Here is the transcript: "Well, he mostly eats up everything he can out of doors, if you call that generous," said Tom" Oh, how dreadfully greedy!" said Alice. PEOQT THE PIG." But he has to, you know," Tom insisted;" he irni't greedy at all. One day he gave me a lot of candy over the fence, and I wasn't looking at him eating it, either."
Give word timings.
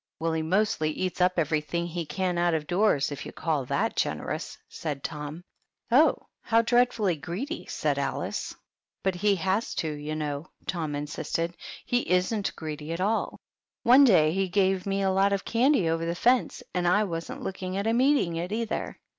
"Well, 0.19 0.33
he 0.33 0.41
mostly 0.41 0.89
eats 0.89 1.21
up 1.21 1.37
everything 1.37 1.85
he 1.85 2.07
can 2.07 2.39
out 2.39 2.55
of 2.55 2.65
doors, 2.65 3.11
if 3.11 3.23
you 3.23 3.31
call 3.31 3.65
that 3.65 3.95
generous," 3.95 4.57
said 4.67 5.03
Tom" 5.03 5.43
Oh, 5.91 6.17
how 6.41 6.63
dreadfully 6.63 7.15
greedy!" 7.15 7.67
said 7.69 7.99
Alice. 7.99 8.49
PEOQT 8.49 8.49
THE 8.49 8.55
PIG." 8.55 8.57
But 9.03 9.15
he 9.21 9.35
has 9.35 9.75
to, 9.75 9.91
you 9.93 10.15
know," 10.15 10.47
Tom 10.65 10.95
insisted;" 10.95 11.55
he 11.85 12.03
irni't 12.05 12.55
greedy 12.55 12.91
at 12.93 12.99
all. 12.99 13.37
One 13.83 14.03
day 14.03 14.33
he 14.33 14.49
gave 14.49 14.87
me 14.87 15.03
a 15.03 15.11
lot 15.11 15.33
of 15.33 15.45
candy 15.45 15.87
over 15.87 16.03
the 16.07 16.15
fence, 16.15 16.63
and 16.73 16.87
I 16.87 17.03
wasn't 17.03 17.43
looking 17.43 17.77
at 17.77 17.85
him 17.85 18.01
eating 18.01 18.37
it, 18.37 18.51
either." 18.51 18.97